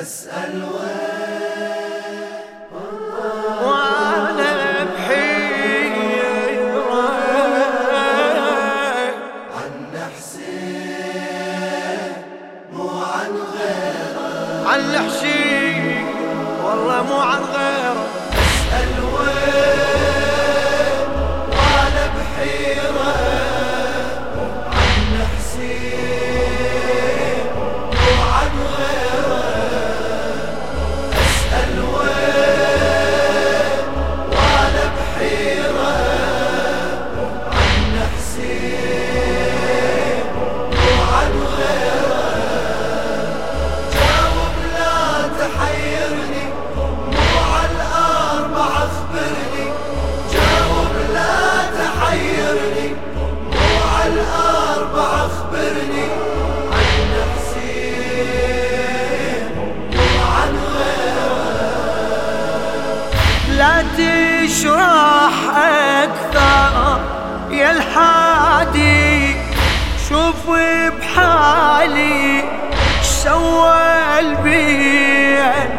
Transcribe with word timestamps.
أسأل 0.00 0.62
وأنا 3.62 4.84
بحيرة 4.84 6.36
عن 9.56 9.72
حسين 10.16 12.12
مو 12.72 12.88
عن 12.88 13.30
غيره 13.58 14.68
عن 14.68 14.80
الحشيش 14.80 16.04
والله 16.64 17.02
مو 17.02 17.18
عن 17.20 17.42
غيره 17.42 18.06
أسأل 18.32 19.15
وأنا 35.26 35.65
بحالي 71.86 72.44
سوى 73.02 74.18
البين 74.18 75.70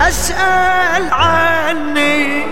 أسأل 0.00 1.12
عني 1.12 2.46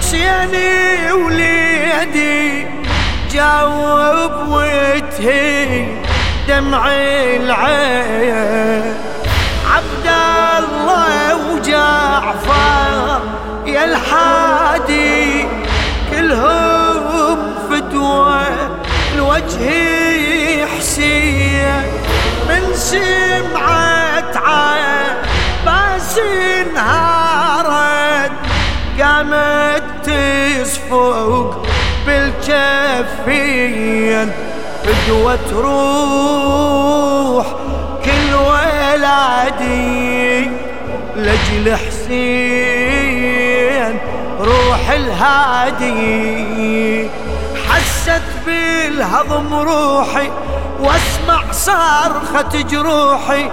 سيني 0.00 1.12
وليدي 1.12 2.66
جاوب 3.32 4.48
وتهي 4.48 5.86
دمع 6.48 6.88
العين. 7.36 8.94
عبد 9.74 10.06
الله 10.58 11.36
وجعفر 11.52 13.20
يا 13.66 13.84
الحادي 13.84 15.46
كلهم 16.10 17.54
فدوة 17.70 18.46
الوجه 19.14 19.87
من 22.92 23.00
سمعت 23.00 24.36
عباس 24.36 26.18
انهارت 26.60 28.32
قامت 29.00 29.82
تصفق 30.02 31.66
بالجفين 32.06 33.08
فدوة 34.84 35.38
تروح 35.50 37.46
كل 38.04 38.30
ولادي 38.34 40.50
لجل 41.16 41.76
حسين 41.76 43.18
روح 44.40 44.90
الهادي 44.90 45.98
حست 47.68 48.22
بالهضم 48.46 49.54
روحي 49.54 50.30
واسمع 50.78 51.52
صرخة 51.52 52.62
جروحي 52.70 53.50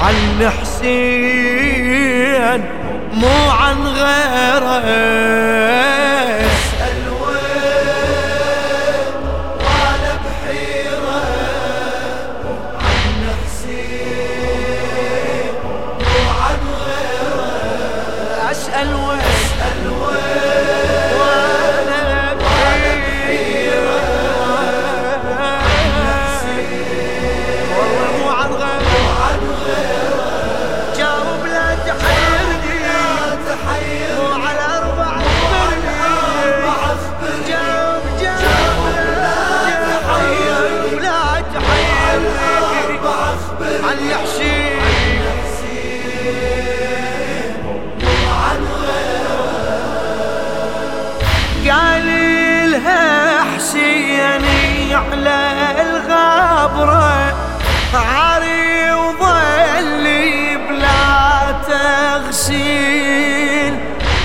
عن 0.00 0.50
حسين 0.60 2.64
مو 3.12 3.50
عن 3.50 3.86
غيره. 3.86 5.83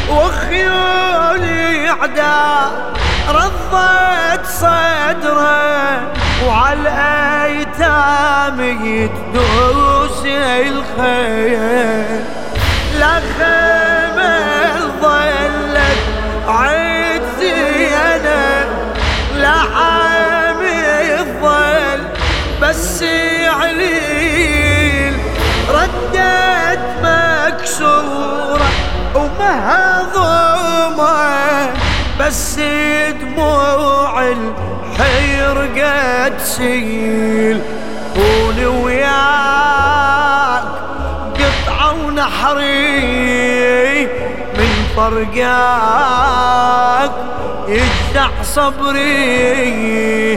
وخيولي 0.10 1.90
عدا 1.90 2.72
رضت 3.30 4.46
صدره 4.46 6.02
وعلى 6.48 6.80
الأيتام 6.80 8.60
يدوس 8.86 10.26
الخيل 10.26 12.24
لا 13.00 13.20
خيمة 13.38 14.80
ظلت 15.02 16.02
عيد 16.48 17.22
زينة 17.40 18.66
لا 19.36 19.56
حامي 19.76 21.20
الظل 21.20 22.02
بس 22.62 23.04
عليل 23.62 25.14
ردت 25.70 26.80
مكسورة 27.04 28.70
ومهضومة 29.16 29.99
بس 32.20 32.60
دموع 33.22 34.22
الحير 34.22 35.58
قد 35.76 36.40
سيل 36.40 37.62
كوني 38.16 38.66
وياك 38.66 40.64
قطعة 41.36 41.94
ونحري 42.06 44.06
من 44.58 44.72
فرقاك 44.96 46.32
يجزع 47.68 48.30
صبري. 48.44 50.36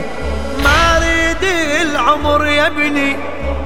ما 0.63 0.97
أريد 0.97 1.43
العمر 1.81 2.45
يا 2.45 2.67
ابني 2.67 3.15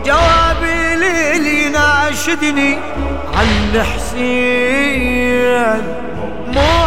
جوابي 0.06 0.96
للي 0.96 1.66
يناشدني 1.66 2.78
عن 3.38 3.84
حسين 3.84 5.82
مو 6.48 6.87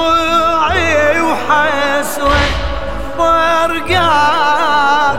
دموعي 0.00 1.20
وحسرة 1.20 2.40
فرقاك 3.18 5.18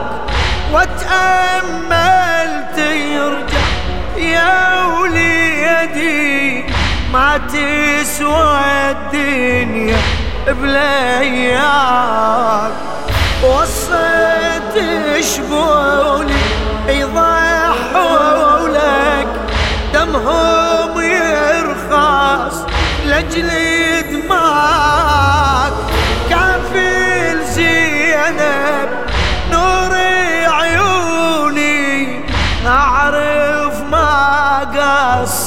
واتأمل 0.72 2.64
ترجع 2.76 3.66
يا 4.16 4.84
وليدي 4.84 6.64
ما 7.12 7.38
تسوى 7.38 8.90
الدنيا 8.90 9.96
بلياك 10.48 12.31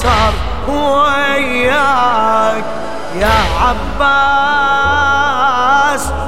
قصر 0.06 0.34
وياك 0.68 2.66
يا 3.16 3.38
عباس. 3.62 4.14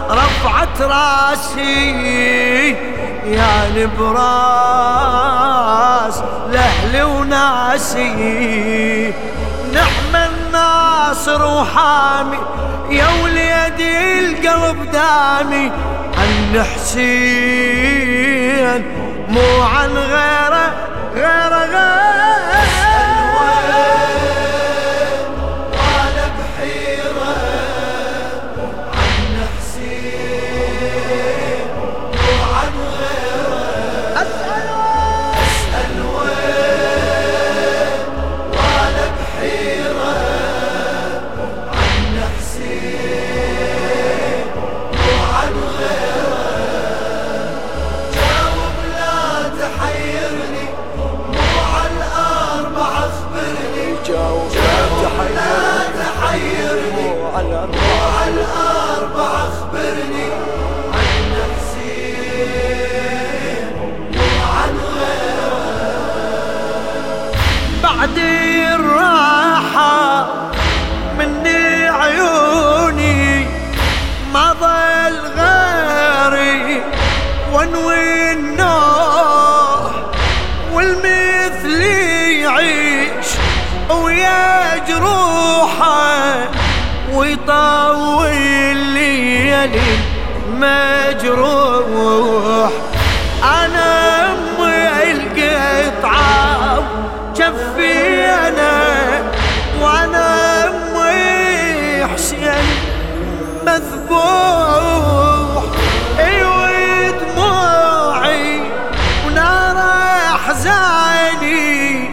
رفعت 0.10 0.82
راسي 0.82 2.72
يا 3.26 3.70
نبراس. 3.76 4.98
لأهلي 6.52 7.04
وناسي 7.04 8.14
نعم 9.74 10.16
الناصر 10.16 11.46
وحامي. 11.46 12.38
يا 12.90 13.08
وليدي 13.24 14.20
القلب 14.20 14.92
دامي. 14.92 15.72
عن 16.18 16.64
حسين 16.76 17.22
مو 19.30 19.62
عن 19.62 19.90
غيره؟ 19.90 20.68
غيره 21.16 21.66
غيره. 21.66 21.97
على 58.28 58.36
الأربع 58.36 59.30
أخبرني 59.48 60.28
عن 60.94 61.10
نفسي. 61.38 62.16
وعن 64.18 64.74
بعد 67.84 68.18
الراحة 68.76 70.28
مني 71.18 71.88
عيوني 71.90 73.48
ما 74.34 74.54
ظل 74.62 75.18
غيري 75.38 76.84
وانوي 77.54 78.17
مجروح. 90.68 92.72
أنا 93.44 94.26
أمي 94.26 95.12
القطعة 95.12 96.84
جفي 97.36 98.26
أنا 98.26 98.74
وأنا 99.82 100.64
أمي 100.68 102.06
حسين 102.14 102.66
مذبوح. 103.66 105.64
أيوه 106.20 107.10
دموعي 107.10 108.62
ونار 109.28 109.78
أحزاني 110.36 112.10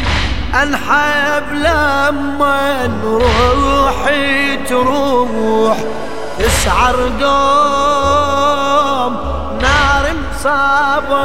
أنحب 0.62 1.46
لما 1.52 2.90
روحي 3.04 4.56
تروح. 4.56 5.76
تسعر 6.38 6.96
دوم 7.20 9.12
نار 9.62 10.04
مصابة. 10.30 11.24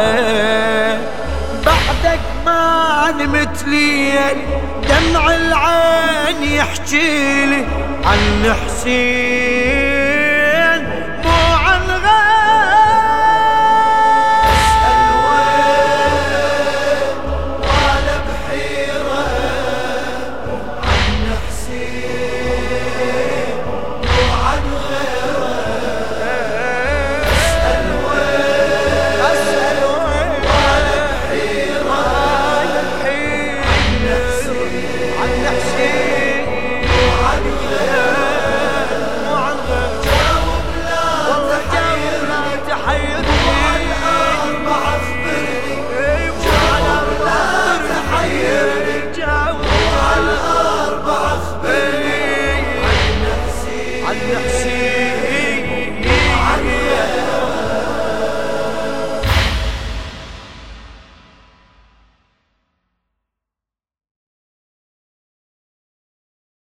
بعدك 1.65 2.23
ما 2.45 3.13
نمت 3.19 3.63
ليل 3.67 4.39
دمع 4.89 5.23
العين 5.35 6.43
يحكي 6.43 7.45
لي 7.45 7.65
عن 8.05 8.53
حسين. 8.65 9.76